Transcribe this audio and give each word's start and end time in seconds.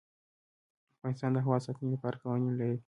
افغانستان 0.97 1.31
د 1.33 1.37
هوا 1.45 1.57
د 1.59 1.63
ساتنې 1.65 1.89
لپاره 1.95 2.19
قوانین 2.23 2.53
لري. 2.59 2.77